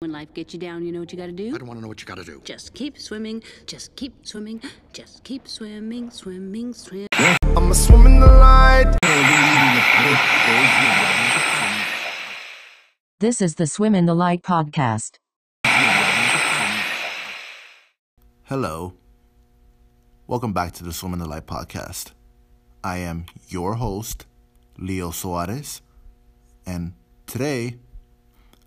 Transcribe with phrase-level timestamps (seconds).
[0.00, 1.48] When life gets you down, you know what you gotta do?
[1.52, 2.40] I don't want to know what you got to do.
[2.44, 7.08] Just keep swimming, just keep swimming, just keep swimming, swimming, swimming.
[7.42, 8.94] I'ma swim in the light.
[13.18, 15.16] This is the Swim in the Light podcast.
[18.44, 18.92] Hello.
[20.28, 22.12] Welcome back to the Swim in the Light podcast.
[22.84, 24.26] I am your host,
[24.78, 25.82] Leo Suarez,
[26.64, 26.92] and
[27.26, 27.78] today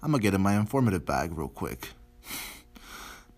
[0.03, 1.89] I'm gonna get in my informative bag real quick.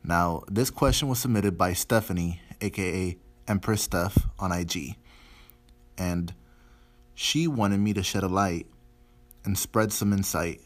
[0.04, 3.18] now, this question was submitted by Stephanie, aka
[3.50, 4.96] Empress Steph, on IG,
[5.98, 6.34] and
[7.14, 8.68] she wanted me to shed a light
[9.44, 10.62] and spread some insight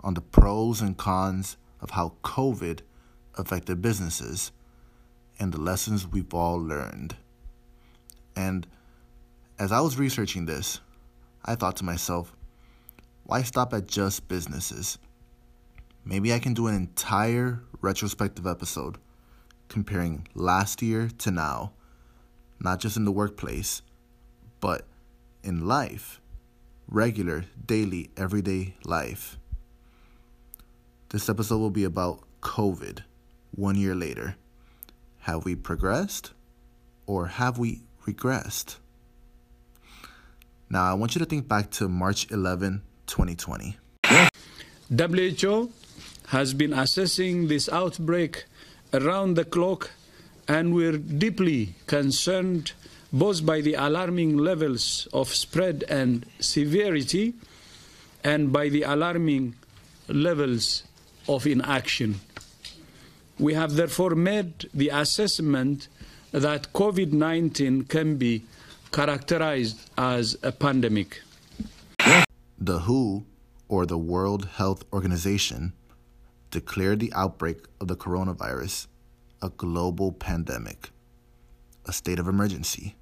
[0.00, 2.80] on the pros and cons of how COVID
[3.36, 4.50] affected businesses
[5.38, 7.16] and the lessons we've all learned.
[8.34, 8.66] And
[9.58, 10.80] as I was researching this,
[11.44, 12.34] I thought to myself,
[13.24, 14.98] why stop at just businesses?
[16.04, 18.98] Maybe I can do an entire retrospective episode
[19.68, 21.72] comparing last year to now,
[22.60, 23.80] not just in the workplace,
[24.60, 24.86] but
[25.42, 26.20] in life,
[26.88, 29.38] regular, daily, everyday life.
[31.08, 33.00] This episode will be about COVID
[33.54, 34.36] one year later.
[35.20, 36.32] Have we progressed
[37.06, 38.76] or have we regressed?
[40.68, 43.78] Now, I want you to think back to March 11, 2020.
[44.90, 45.72] WHO
[46.28, 48.44] has been assessing this outbreak
[48.92, 49.90] around the clock,
[50.48, 52.72] and we're deeply concerned
[53.12, 57.34] both by the alarming levels of spread and severity
[58.24, 59.54] and by the alarming
[60.08, 60.82] levels
[61.28, 62.20] of inaction.
[63.38, 65.88] We have therefore made the assessment
[66.32, 68.42] that COVID 19 can be
[68.90, 71.20] characterized as a pandemic.
[72.58, 73.24] The WHO,
[73.68, 75.72] or the World Health Organization,
[76.54, 78.86] declared the outbreak of the coronavirus
[79.42, 80.90] a global pandemic,
[81.84, 82.94] a state of emergency.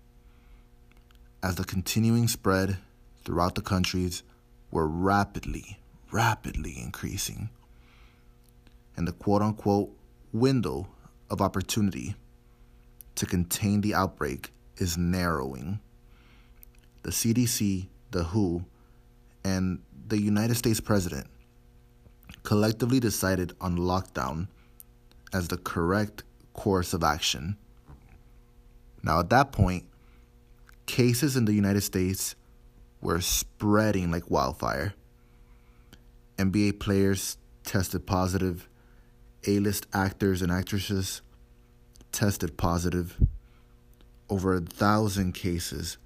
[1.42, 2.78] As the continuing spread
[3.22, 4.22] throughout the countries
[4.70, 5.78] were rapidly,
[6.10, 7.50] rapidly increasing,
[8.96, 9.90] and the quote unquote
[10.32, 10.88] window
[11.28, 12.14] of opportunity
[13.16, 15.78] to contain the outbreak is narrowing.
[17.02, 18.64] The CDC, the WHO,
[19.44, 21.26] and the United States President
[22.42, 24.48] collectively decided on lockdown
[25.32, 26.22] as the correct
[26.52, 27.56] course of action.
[29.02, 29.84] Now, at that point,
[30.86, 32.34] cases in the United States
[33.00, 34.94] were spreading like wildfire.
[36.38, 38.68] NBA players tested positive,
[39.46, 41.22] A list actors and actresses
[42.12, 43.20] tested positive.
[44.28, 45.98] Over a thousand cases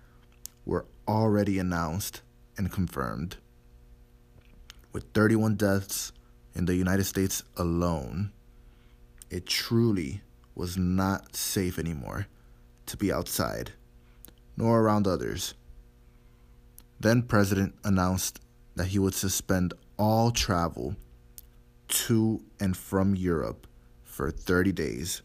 [0.65, 2.23] were already announced
[2.59, 3.37] and confirmed,
[4.93, 6.13] with 31 deaths
[6.57, 8.33] in the United States alone.
[9.31, 10.23] It truly
[10.55, 12.27] was not safe anymore
[12.87, 13.73] to be outside,
[14.57, 15.53] nor around others.
[16.99, 18.41] Then President announced
[18.75, 20.97] that he would suspend all travel
[21.89, 23.67] to and from Europe
[24.03, 25.21] for 30 days.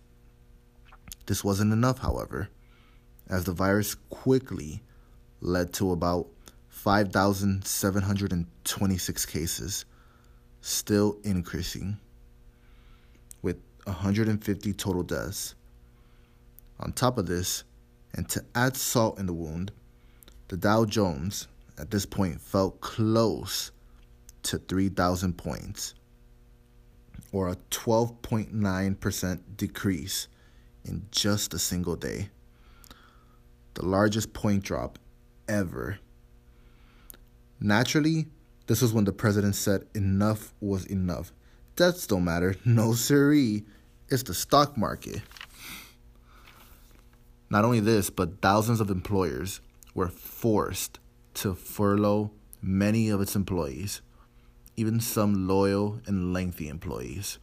[1.27, 2.49] This wasn't enough, however,
[3.29, 4.83] as the virus quickly
[5.39, 6.27] led to about
[6.67, 9.85] 5,726 cases,
[10.61, 11.99] still increasing,
[13.41, 15.55] with 150 total deaths.
[16.79, 17.63] On top of this,
[18.13, 19.71] and to add salt in the wound,
[20.47, 23.71] the Dow Jones at this point felt close
[24.43, 25.93] to 3,000 points,
[27.31, 30.27] or a 12.9% decrease
[30.83, 32.29] in just a single day.
[33.75, 34.99] The largest point drop
[35.47, 35.99] ever.
[37.59, 38.27] Naturally,
[38.67, 41.31] this was when the president said enough was enough.
[41.75, 42.55] Deaths don't matter.
[42.65, 43.63] No, siree.
[44.09, 45.21] It's the stock market.
[47.49, 49.61] Not only this, but thousands of employers
[49.93, 50.99] were forced
[51.35, 54.01] to furlough many of its employees,
[54.77, 57.39] even some loyal and lengthy employees.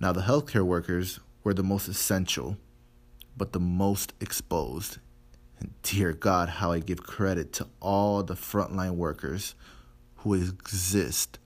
[0.00, 2.56] Now, the healthcare workers were the most essential,
[3.36, 4.98] but the most exposed.
[5.64, 9.54] And dear God, how I give credit to all the frontline workers
[10.16, 11.38] who exist,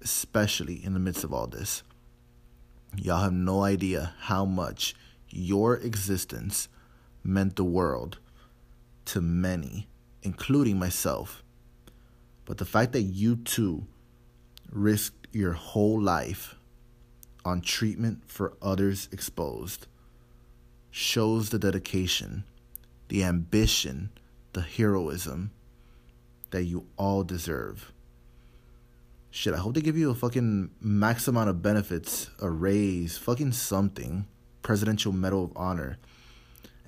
[0.00, 1.82] especially in the midst of all this.
[2.96, 4.94] Y'all have no idea how much
[5.28, 6.70] your existence
[7.22, 8.18] meant the world
[9.04, 9.88] to many,
[10.22, 11.42] including myself.
[12.46, 13.86] But the fact that you too
[14.72, 16.54] risked your whole life
[17.44, 19.86] on treatment for others exposed
[20.90, 22.44] shows the dedication,
[23.08, 24.10] the ambition,
[24.52, 25.50] the heroism
[26.50, 27.92] that you all deserve.
[29.30, 33.52] Shit, I hope they give you a fucking max amount of benefits, a raise, fucking
[33.52, 34.26] something.
[34.62, 35.98] Presidential Medal of Honor.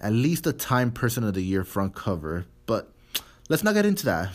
[0.01, 2.47] At least a Time Person of the Year front cover.
[2.67, 2.91] But
[3.49, 4.31] let's not get into that.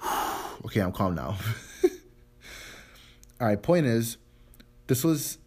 [0.66, 1.38] okay, I'm calm now.
[3.40, 4.18] All right, point is,
[4.86, 5.38] this was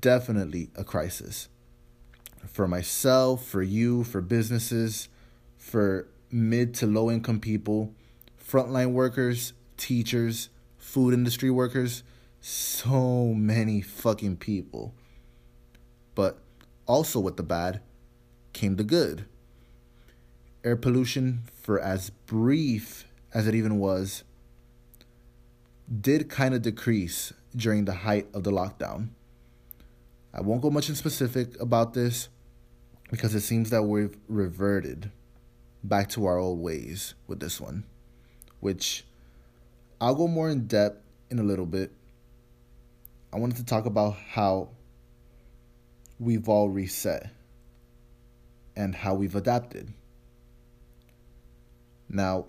[0.00, 1.48] definitely a crisis
[2.46, 5.08] for myself, for you, for businesses,
[5.56, 7.92] for mid to low income people,
[8.42, 12.02] frontline workers, teachers, food industry workers,
[12.40, 14.94] so many fucking people.
[16.14, 16.38] But
[16.86, 17.80] also with the bad
[18.52, 19.26] came the good.
[20.64, 24.24] Air pollution, for as brief as it even was,
[26.00, 29.08] did kind of decrease during the height of the lockdown.
[30.32, 32.28] I won't go much in specific about this
[33.10, 35.10] because it seems that we've reverted
[35.82, 37.84] back to our old ways with this one,
[38.60, 39.04] which
[40.00, 41.92] I'll go more in depth in a little bit.
[43.32, 44.70] I wanted to talk about how
[46.18, 47.30] we've all reset
[48.76, 49.92] and how we've adapted.
[52.08, 52.46] Now,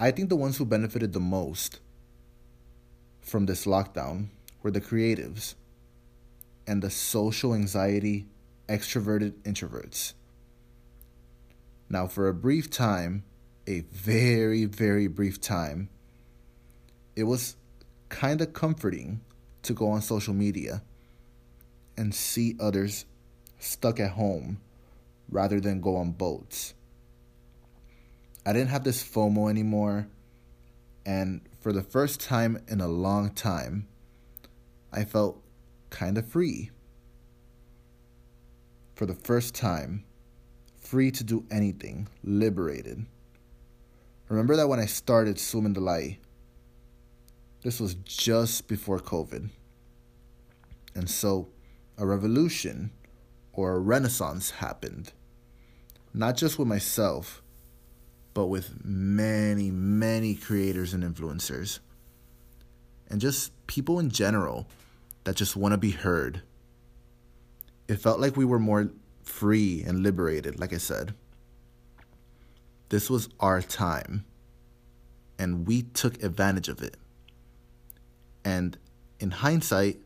[0.00, 1.80] I think the ones who benefited the most
[3.20, 4.28] from this lockdown
[4.62, 5.54] were the creatives
[6.68, 8.26] and the social anxiety
[8.68, 10.12] extroverted introverts.
[11.88, 13.24] Now, for a brief time,
[13.66, 15.88] a very, very brief time,
[17.16, 17.56] it was
[18.10, 19.22] kind of comforting
[19.62, 20.82] to go on social media
[21.96, 23.06] and see others
[23.58, 24.60] stuck at home
[25.30, 26.74] rather than go on boats.
[28.44, 30.06] I didn't have this FOMO anymore,
[31.06, 33.88] and for the first time in a long time,
[34.92, 35.42] I felt
[35.90, 36.70] kind of free.
[38.94, 40.04] For the first time,
[40.80, 43.06] free to do anything, liberated.
[44.28, 46.18] Remember that when I started Swim in the Light,
[47.62, 49.48] this was just before COVID.
[50.94, 51.48] And so
[51.96, 52.90] a revolution
[53.52, 55.12] or a renaissance happened.
[56.14, 57.42] Not just with myself,
[58.34, 61.80] but with many, many creators and influencers.
[63.08, 64.68] And just people in general
[65.28, 66.40] that just want to be heard.
[67.86, 68.92] It felt like we were more
[69.22, 71.12] free and liberated, like I said.
[72.88, 74.24] This was our time,
[75.38, 76.96] and we took advantage of it.
[78.42, 78.78] And
[79.20, 79.98] in hindsight,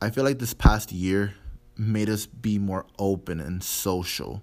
[0.00, 1.34] I feel like this past year
[1.76, 4.40] made us be more open and social.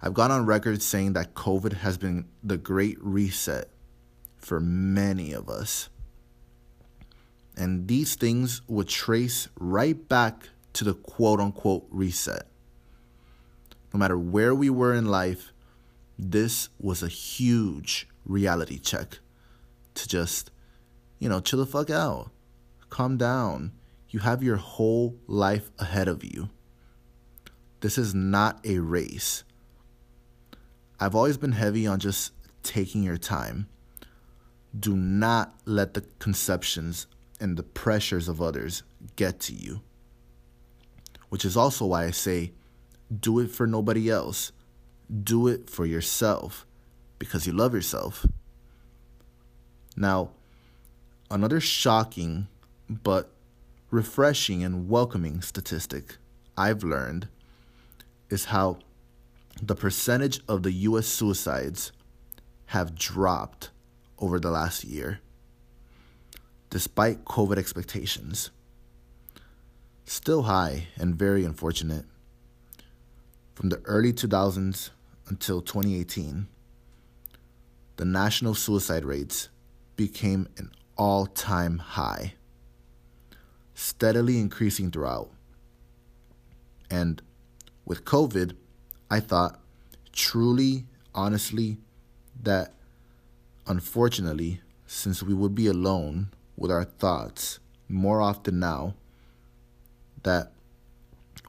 [0.00, 3.68] I've gone on record saying that COVID has been the great reset
[4.38, 5.90] for many of us.
[7.56, 12.46] And these things would trace right back to the quote unquote reset.
[13.92, 15.52] No matter where we were in life,
[16.18, 19.18] this was a huge reality check
[19.94, 20.50] to just
[21.22, 22.32] you know, chill the fuck out.
[22.90, 23.70] Calm down.
[24.08, 26.50] You have your whole life ahead of you.
[27.78, 29.44] This is not a race.
[30.98, 32.32] I've always been heavy on just
[32.64, 33.68] taking your time.
[34.76, 37.06] Do not let the conceptions
[37.42, 38.82] and the pressures of others
[39.16, 39.82] get to you.
[41.28, 42.52] Which is also why I say
[43.20, 44.52] do it for nobody else.
[45.22, 46.64] Do it for yourself
[47.18, 48.24] because you love yourself.
[49.96, 50.30] Now,
[51.32, 52.46] Another shocking
[52.90, 53.30] but
[53.90, 56.18] refreshing and welcoming statistic
[56.58, 57.26] I've learned
[58.28, 58.80] is how
[59.62, 61.90] the percentage of the US suicides
[62.66, 63.70] have dropped
[64.18, 65.20] over the last year,
[66.72, 68.50] despite COVID expectations.
[70.06, 72.06] Still high and very unfortunate.
[73.54, 74.88] From the early 2000s
[75.28, 76.48] until 2018,
[77.96, 79.50] the national suicide rates
[79.96, 82.36] became an all time high,
[83.74, 85.28] steadily increasing throughout.
[86.90, 87.20] And
[87.84, 88.56] with COVID,
[89.10, 89.60] I thought
[90.10, 91.76] truly, honestly,
[92.42, 92.72] that
[93.66, 96.30] unfortunately, since we would be alone
[96.62, 98.94] with our thoughts more often now,
[100.22, 100.52] that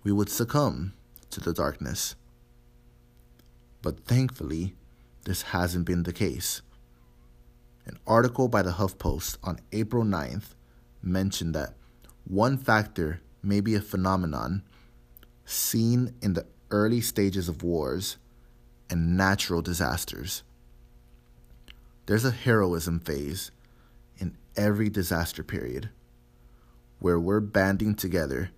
[0.04, 0.94] we would succumb
[1.30, 2.16] to the darkness.
[3.84, 4.74] But thankfully,
[5.26, 6.64] this hasn't been the case.
[7.86, 10.56] An article by the HuffPost on April 9th
[11.04, 11.76] mentioned that
[12.24, 14.64] one factor may be a phenomenon
[15.46, 18.18] seen in the early stages of wars
[18.90, 20.42] and natural disasters.
[22.08, 23.52] There's a heroism phase
[24.56, 25.90] every disaster period
[27.00, 28.52] where we're banding together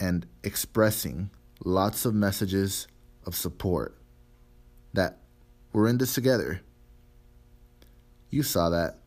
[0.00, 1.30] and expressing
[1.64, 2.88] lots of messages
[3.26, 3.96] of support
[4.92, 5.18] that
[5.72, 6.60] we're in this together
[8.34, 8.98] You saw that,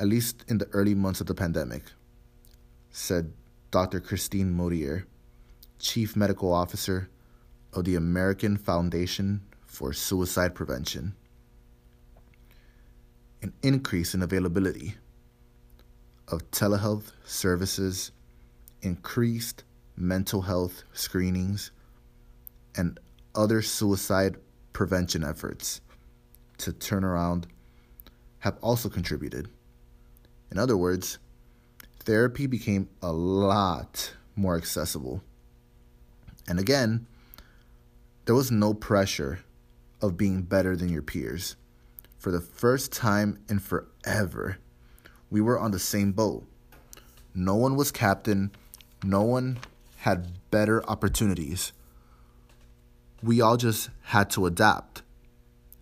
[0.00, 1.84] at least in the early months of the pandemic,
[2.90, 3.32] said
[3.70, 4.00] Dr.
[4.00, 5.06] Christine Moutier,
[5.78, 7.08] Chief Medical Officer
[7.72, 11.14] of the American Foundation for Suicide Prevention.
[13.44, 14.94] An increase in availability
[16.28, 18.10] of telehealth services,
[18.80, 19.64] increased
[19.98, 21.70] mental health screenings,
[22.74, 22.98] and
[23.34, 24.38] other suicide
[24.72, 25.82] prevention efforts
[26.56, 27.46] to turn around
[28.38, 29.50] have also contributed.
[30.50, 31.18] In other words,
[31.98, 35.22] therapy became a lot more accessible.
[36.48, 37.06] And again,
[38.24, 39.40] there was no pressure
[40.00, 41.56] of being better than your peers.
[42.24, 44.56] For the first time in forever,
[45.28, 46.46] we were on the same boat.
[47.34, 48.50] No one was captain,
[49.04, 49.58] no one
[49.98, 51.74] had better opportunities.
[53.22, 55.02] We all just had to adapt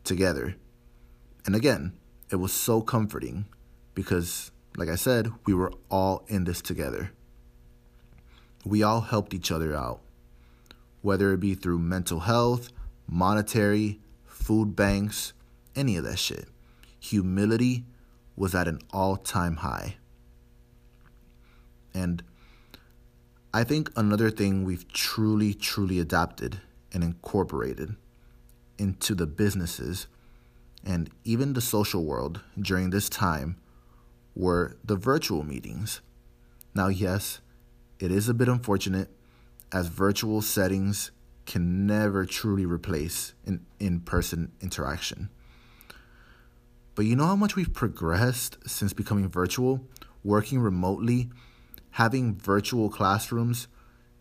[0.03, 0.57] together.
[1.47, 1.93] And again,
[2.29, 3.45] it was so comforting
[3.95, 7.13] because, like I said, we were all in this together.
[8.65, 10.01] We all helped each other out,
[11.03, 12.73] whether it be through mental health,
[13.07, 15.35] monetary, food banks,
[15.75, 16.49] any of that shit.
[17.01, 17.85] Humility
[18.37, 19.97] was at an all time high.
[21.95, 22.23] And
[23.53, 26.61] I think another thing we've truly, truly adapted
[26.93, 27.97] and incorporated
[28.79, 30.07] into the businesses
[30.85, 33.57] and even the social world during this time
[34.35, 36.01] were the virtual meetings.
[36.75, 37.41] Now, yes,
[37.99, 39.11] it is a bit unfortunate
[39.71, 41.11] as virtual settings
[41.47, 45.29] can never truly replace an in person interaction.
[46.95, 49.81] But you know how much we've progressed since becoming virtual,
[50.23, 51.31] working remotely,
[51.93, 53.67] having virtual classrooms?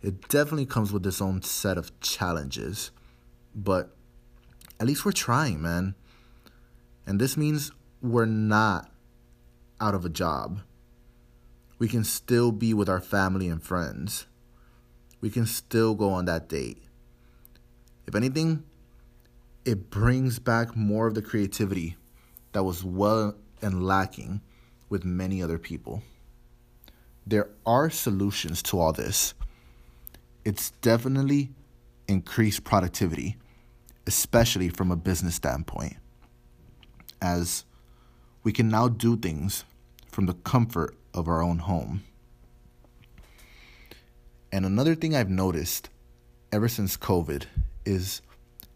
[0.00, 2.90] It definitely comes with its own set of challenges.
[3.54, 3.94] But
[4.80, 5.94] at least we're trying, man.
[7.06, 8.90] And this means we're not
[9.80, 10.60] out of a job.
[11.78, 14.26] We can still be with our family and friends.
[15.20, 16.78] We can still go on that date.
[18.06, 18.64] If anything,
[19.64, 21.96] it brings back more of the creativity
[22.52, 24.40] that was well and lacking
[24.88, 26.02] with many other people.
[27.26, 29.34] There are solutions to all this.
[30.44, 31.50] It's definitely
[32.08, 33.36] increased productivity,
[34.06, 35.96] especially from a business standpoint
[37.22, 37.64] as
[38.42, 39.64] we can now do things
[40.08, 42.02] from the comfort of our own home.
[44.50, 45.88] And another thing I've noticed
[46.50, 47.44] ever since COVID
[47.86, 48.20] is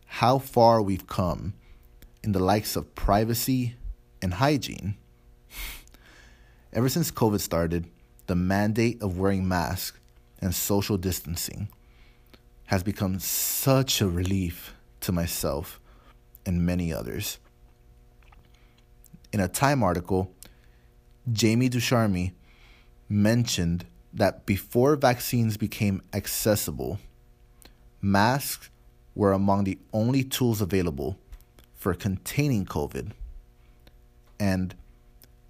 [0.06, 1.54] how far we've come
[2.26, 3.76] in the likes of privacy
[4.20, 4.96] and hygiene.
[6.72, 7.86] Ever since COVID started,
[8.26, 9.98] the mandate of wearing masks
[10.40, 11.68] and social distancing
[12.66, 15.80] has become such a relief to myself
[16.44, 17.38] and many others
[19.36, 20.32] in a Time article,
[21.30, 22.32] Jamie Ducharme
[23.06, 26.98] mentioned that before vaccines became accessible,
[28.00, 28.70] masks
[29.14, 31.18] were among the only tools available
[31.86, 33.12] for containing COVID.
[34.40, 34.74] And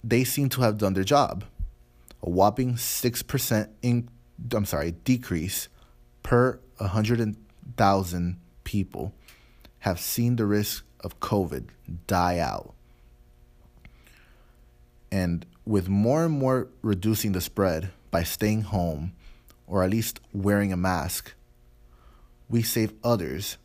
[0.05, 1.45] they seem to have done their job.
[2.23, 4.11] A whopping 6% in,
[4.52, 5.71] I'm sorry, decrease
[6.23, 9.14] per 100,000 people
[9.78, 11.69] have seen the risk of COVID
[12.07, 12.75] die out.
[15.11, 19.14] And with more and more reducing the spread by staying home
[19.66, 21.33] or at least wearing a mask,
[22.50, 23.57] we save others,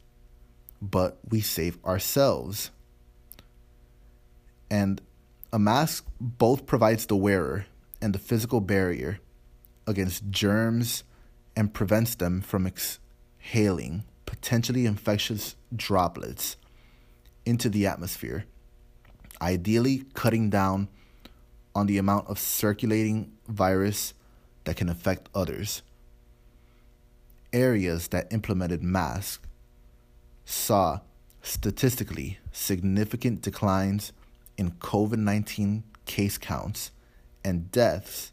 [0.81, 2.71] but we save ourselves.
[4.69, 5.01] And
[5.53, 7.65] a mask both provides the wearer
[8.01, 9.19] and the physical barrier
[9.85, 11.03] against germs
[11.55, 16.55] and prevents them from exhaling potentially infectious droplets
[17.45, 18.45] into the atmosphere,
[19.41, 20.87] ideally cutting down
[21.75, 24.13] on the amount of circulating virus
[24.63, 25.81] that can affect others.
[27.51, 29.45] Areas that implemented masks
[30.45, 30.99] saw
[31.41, 34.13] statistically significant declines
[34.57, 36.91] in COVID 19 case counts
[37.43, 38.31] and deaths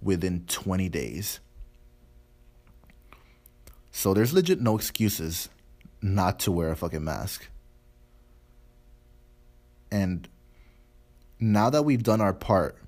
[0.00, 1.40] within 20 days.
[3.90, 5.48] So there's legit no excuses
[6.00, 7.48] not to wear a fucking mask.
[9.90, 10.28] And
[11.38, 12.78] now that we've done our part,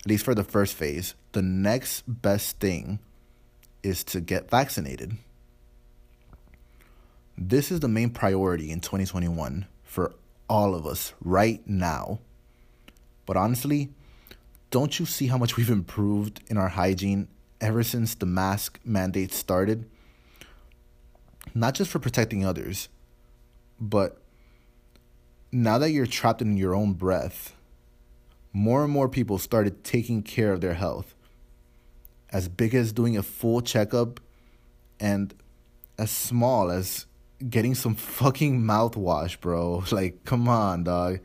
[0.00, 2.98] at least for the first phase, the next best thing
[3.82, 5.16] is to get vaccinated.
[7.36, 10.14] This is the main priority in 2021 for
[10.48, 12.20] all of us right now.
[13.26, 13.90] But honestly,
[14.70, 17.26] don't you see how much we've improved in our hygiene
[17.60, 19.88] ever since the mask mandate started?
[21.54, 22.88] Not just for protecting others,
[23.80, 24.18] but
[25.50, 27.56] now that you're trapped in your own breath,
[28.52, 31.16] more and more people started taking care of their health.
[32.30, 34.20] As big as doing a full checkup
[35.00, 35.34] and
[35.98, 37.06] as small as
[37.48, 39.84] getting some fucking mouthwash, bro.
[39.92, 41.20] Like, come on, dog.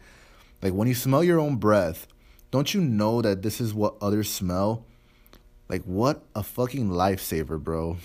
[0.62, 2.08] Like, when you smell your own breath,
[2.52, 4.86] don't you know that this is what others smell?
[5.68, 7.98] Like, what a fucking lifesaver, bro.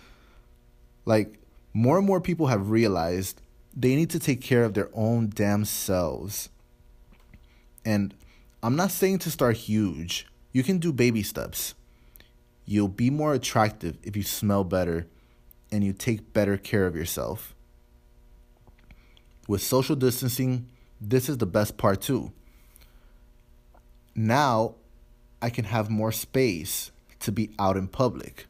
[1.04, 1.38] like,
[1.72, 3.40] more and more people have realized
[3.74, 6.48] they need to take care of their own damn selves.
[7.84, 8.14] And
[8.62, 10.26] I'm not saying to start huge.
[10.52, 11.74] You can do baby steps.
[12.64, 15.06] You'll be more attractive if you smell better
[15.70, 17.54] and you take better care of yourself.
[19.48, 20.68] With social distancing,
[21.00, 22.32] this is the best part too.
[24.14, 24.76] Now
[25.42, 28.46] I can have more space to be out in public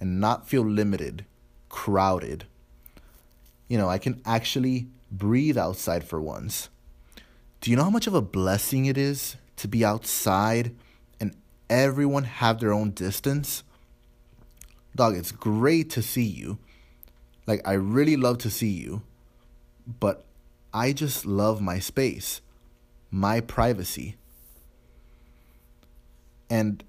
[0.00, 1.24] and not feel limited,
[1.68, 2.46] crowded
[3.68, 6.70] you know, I can actually breathe outside for once.
[7.60, 10.74] Do you know how much of a blessing it is to be outside
[11.20, 11.36] and
[11.68, 13.62] everyone have their own distance?
[14.98, 16.58] Dog, it's great to see you.
[17.46, 19.02] Like, I really love to see you.
[20.00, 20.24] But
[20.74, 22.42] I just love my space,
[23.10, 24.16] my privacy.
[26.50, 26.84] And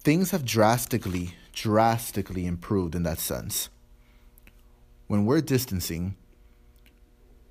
[0.00, 3.68] things have drastically, drastically improved in that sense
[5.12, 6.16] when we're distancing,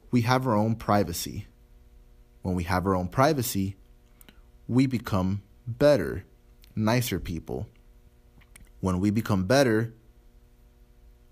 [0.10, 1.46] we have our own privacy.
[2.42, 3.76] When we have our own privacy,
[4.68, 6.26] we become better,
[6.76, 7.68] nicer people.
[8.82, 9.94] When we become better,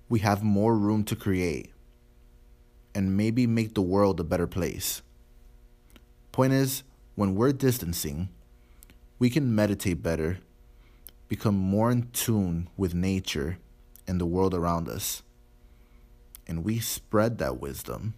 [0.08, 1.74] we have more room to create
[2.96, 5.02] and maybe make the world a better place.
[6.32, 6.84] Point is,
[7.16, 8.30] when we're distancing,
[9.20, 10.40] we can meditate better,
[11.28, 13.58] become more in tune with nature
[14.08, 15.22] and the world around us
[16.50, 18.16] and we spread that wisdom.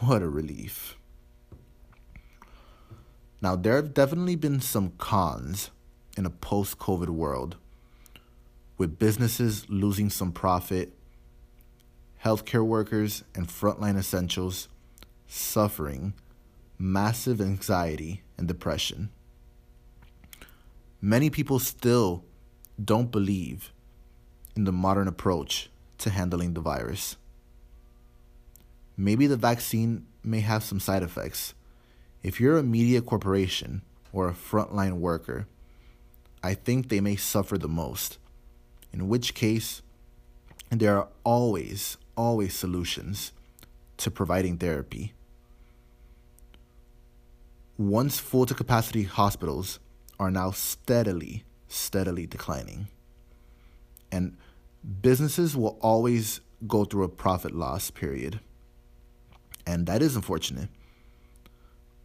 [0.00, 0.96] What a relief.
[3.40, 5.70] Now, there have definitely been some cons
[6.16, 7.56] in a post COVID world,
[8.82, 10.92] with businesses losing some profit,
[12.24, 14.66] healthcare workers and frontline essentials
[15.28, 16.14] suffering
[16.80, 19.08] massive anxiety and depression.
[21.00, 22.24] Many people still
[22.84, 23.72] don't believe
[24.56, 27.16] in the modern approach to handling the virus.
[28.96, 31.54] Maybe the vaccine may have some side effects.
[32.24, 35.46] If you're a media corporation or a frontline worker,
[36.42, 38.18] I think they may suffer the most.
[38.92, 39.82] In which case,
[40.70, 43.32] there are always, always solutions
[43.98, 45.12] to providing therapy.
[47.78, 49.78] Once full to capacity hospitals
[50.18, 52.88] are now steadily, steadily declining.
[54.10, 54.36] And
[55.00, 58.40] businesses will always go through a profit loss period.
[59.66, 60.68] And that is unfortunate.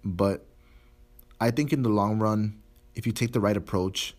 [0.04, 0.45] But
[1.39, 2.62] I think in the long run,
[2.95, 4.15] if you take the right approach,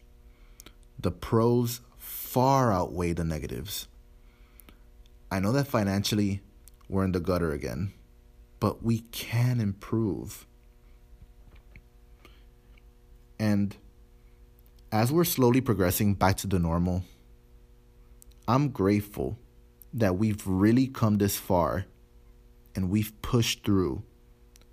[0.98, 1.80] the pros
[2.28, 3.88] far outweigh the negatives.
[5.30, 6.42] I know that financially
[6.86, 7.94] we're in the gutter again,
[8.60, 10.46] but we can improve.
[13.38, 13.74] And
[14.92, 17.04] as we're slowly progressing back to the normal,
[18.46, 19.38] I'm grateful
[19.94, 21.86] that we've really come this far
[22.74, 24.02] and we've pushed through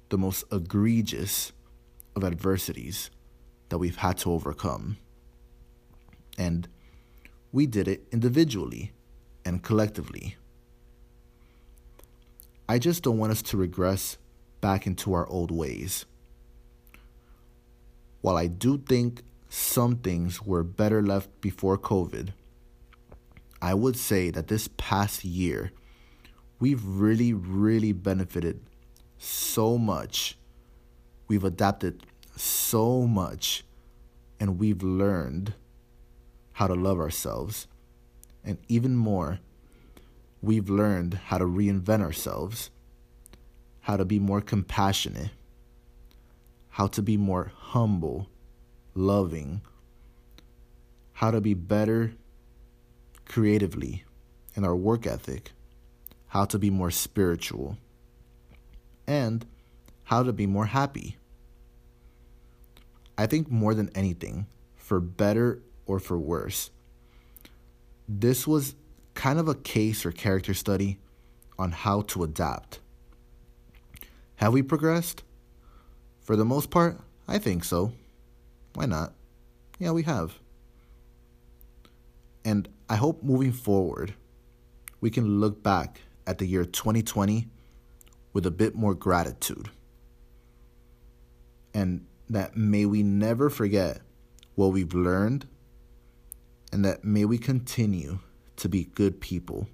[0.10, 1.54] the most egregious
[2.18, 3.12] of adversities
[3.70, 4.98] that we've had to overcome.
[6.38, 6.68] And
[7.56, 8.92] we did it individually
[9.46, 10.36] and collectively.
[12.68, 14.18] I just don't want us to regress
[14.60, 16.04] back into our old ways.
[18.20, 22.34] While I do think some things were better left before COVID,
[23.62, 25.72] I would say that this past year,
[26.60, 28.60] we've really, really benefited
[29.18, 30.38] so much.
[31.30, 33.64] We've adapted so much,
[34.42, 35.54] and we've learned
[36.56, 37.68] how to love ourselves.
[38.42, 39.40] And even more,
[40.42, 42.70] we've learned how to reinvent ourselves,
[43.82, 45.32] how to be more compassionate,
[46.70, 48.30] how to be more humble,
[48.94, 49.62] loving,
[51.12, 52.14] how to be better
[53.26, 54.06] creatively
[54.56, 55.52] in our work ethic,
[56.28, 57.78] how to be more spiritual,
[59.06, 59.46] and
[60.04, 61.18] how to be more happy.
[63.18, 66.72] I think more than anything, for better or for worse,
[68.08, 68.76] this was
[69.14, 71.00] kind of a case or character study
[71.58, 72.80] on how to adapt.
[74.38, 75.24] Have we progressed?
[76.22, 77.94] For the most part, I think so.
[78.74, 79.14] Why not?
[79.80, 80.40] Yeah, we have.
[82.44, 84.14] And I hope moving forward,
[85.02, 87.48] we can look back at the year 2020
[88.34, 89.70] with a bit more gratitude.
[91.74, 94.02] And that may we never forget
[94.56, 95.48] what we've learned,
[96.76, 98.20] and that may we continue
[98.58, 99.70] to be good people.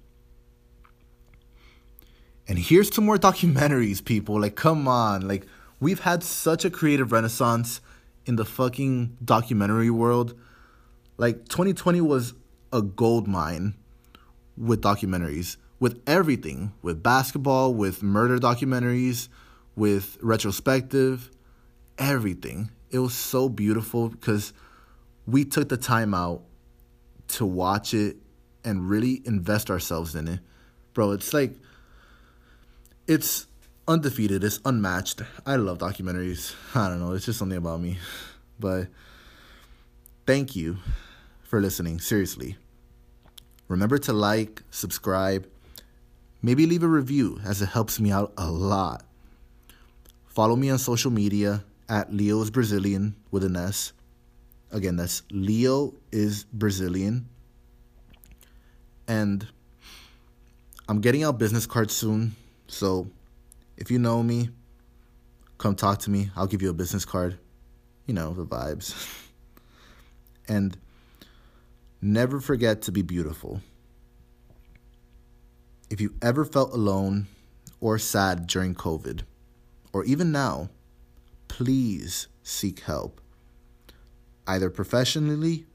[2.46, 4.40] And here's to more documentaries, people.
[4.40, 5.26] Like, come on.
[5.26, 5.48] Like,
[5.80, 7.80] we've had such a creative renaissance
[8.24, 10.38] in the fucking documentary world.
[11.16, 12.34] Like, 2020 was
[12.72, 13.74] a gold mine
[14.56, 19.26] with documentaries, with everything, with basketball, with murder documentaries,
[19.74, 21.32] with retrospective,
[21.98, 22.70] everything.
[22.92, 24.52] It was so beautiful because
[25.26, 26.44] we took the time out
[27.32, 28.16] to watch it
[28.64, 30.40] and really invest ourselves in it.
[30.94, 31.54] Bro, it's like
[33.06, 33.46] it's
[33.88, 35.22] undefeated, it's unmatched.
[35.46, 36.54] I love documentaries.
[36.74, 37.98] I don't know, it's just something about me.
[38.58, 38.88] But
[40.26, 40.78] thank you
[41.42, 42.56] for listening, seriously.
[43.68, 45.48] Remember to like, subscribe,
[46.42, 49.04] maybe leave a review as it helps me out a lot.
[50.26, 53.92] Follow me on social media at Leo's Brazilian with an S.
[54.72, 57.28] Again, that's Leo is Brazilian.
[59.06, 59.46] And
[60.88, 62.34] I'm getting out business cards soon.
[62.68, 63.10] So
[63.76, 64.48] if you know me,
[65.58, 66.30] come talk to me.
[66.34, 67.38] I'll give you a business card.
[68.06, 68.94] You know, the vibes.
[70.48, 70.76] and
[72.00, 73.60] never forget to be beautiful.
[75.90, 77.26] If you ever felt alone
[77.80, 79.22] or sad during COVID,
[79.92, 80.70] or even now,
[81.48, 83.20] please seek help,
[84.46, 85.66] either professionally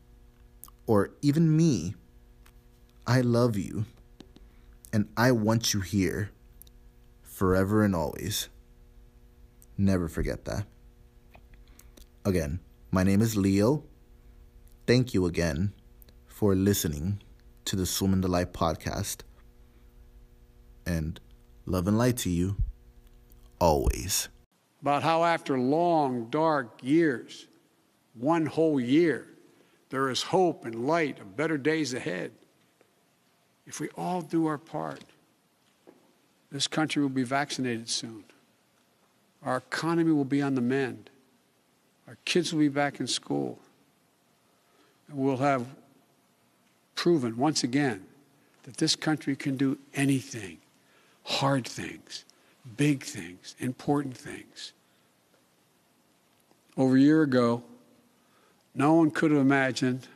[0.85, 1.95] or even me.
[3.05, 3.85] I love you,
[4.91, 6.31] and I want you here
[7.23, 8.49] forever and always.
[9.77, 10.65] Never forget that.
[12.25, 12.59] Again,
[12.91, 13.83] my name is Leo.
[14.85, 15.73] Thank you again
[16.25, 17.21] for listening
[17.65, 19.21] to the Swim in the Light podcast.
[20.85, 21.19] And
[21.65, 22.55] love and light to you
[23.59, 24.29] always.
[24.81, 27.47] About how, after long, dark years,
[28.19, 29.27] one whole year,
[29.89, 32.31] there is hope and light of better days ahead.
[33.65, 35.03] If we all do our part,
[36.51, 38.23] this country will be vaccinated soon.
[39.43, 41.09] Our economy will be on the mend.
[42.07, 43.59] Our kids will be back in school.
[45.09, 45.67] And we'll have
[46.95, 48.05] proven once again
[48.63, 50.59] that this country can do anything
[51.27, 52.23] hard things,
[52.77, 54.71] big things, important things.
[56.77, 57.63] Over a year ago,
[58.77, 60.07] no one could have imagined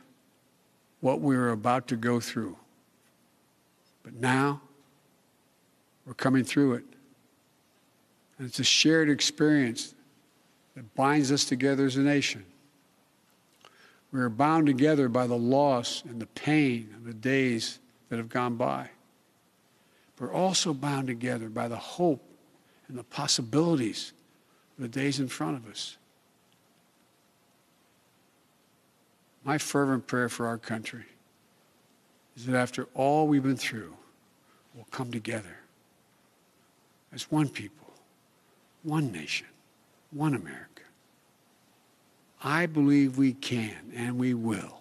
[1.00, 2.56] what we were about to go through.
[4.04, 4.60] But now,
[6.06, 6.84] we're coming through it.
[8.38, 9.94] And it's a shared experience
[10.76, 12.44] that binds us together as a nation.
[14.12, 17.78] We are bound together by the loss and the pain of the days
[18.10, 18.90] that have gone by.
[20.20, 22.22] We're also bound together by the hope
[22.86, 24.12] and the possibilities
[24.78, 25.96] of the days in front of us.
[29.44, 31.04] My fervent prayer for our country
[32.36, 33.94] is that after all we've been through,
[34.74, 35.58] we'll come together
[37.12, 37.92] as one people,
[38.82, 39.48] one nation,
[40.10, 40.82] one America.
[42.42, 44.80] I believe we can and we will.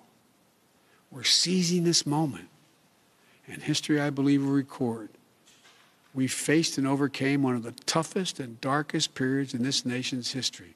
[1.12, 2.48] We're seizing this moment.
[3.48, 5.10] And history, I believe, will record.
[6.14, 10.76] We faced and overcame one of the toughest and darkest periods in this nation's history,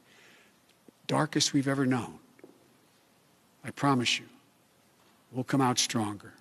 [1.07, 2.19] darkest we've ever known.
[3.65, 4.25] I promise you,
[5.31, 6.33] we'll come out stronger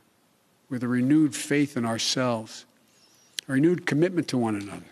[0.69, 2.67] with a renewed faith in ourselves,
[3.49, 4.85] a renewed commitment to one another,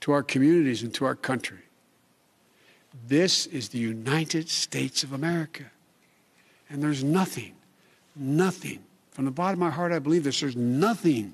[0.00, 1.58] to our communities, and to our country.
[3.08, 5.64] This is the United States of America.
[6.68, 7.54] And there's nothing,
[8.14, 8.80] nothing,
[9.12, 11.32] from the bottom of my heart, I believe this, there's nothing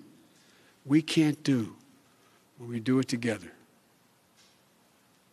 [0.85, 1.75] we can't do
[2.59, 3.53] when we do it together.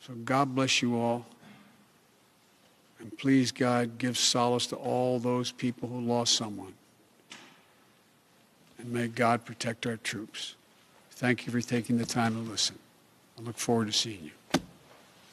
[0.01, 1.25] So God bless you all.
[2.99, 6.73] And please, God, give solace to all those people who lost someone.
[8.77, 10.55] And may God protect our troops.
[11.12, 12.77] Thank you for taking the time to listen.
[13.38, 14.31] I look forward to seeing you.